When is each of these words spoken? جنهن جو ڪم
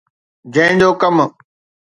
جنهن 0.53 0.77
جو 0.81 0.89
ڪم 1.01 1.15